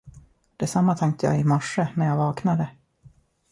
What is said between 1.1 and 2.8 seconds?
jag i morse, när jag vaknade.